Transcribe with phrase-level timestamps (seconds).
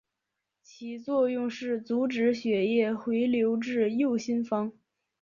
[0.63, 4.71] 其作用是阻止血液回流至右心房。